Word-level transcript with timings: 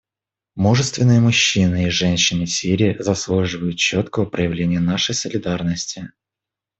Мужественные 0.55 1.19
мужчины 1.19 1.85
и 1.85 1.89
женщины 1.91 2.47
Сирии 2.47 2.95
заслуживают 2.99 3.77
четкого 3.77 4.25
проявления 4.25 4.79
нашей 4.79 5.13
солидарности. 5.13 6.09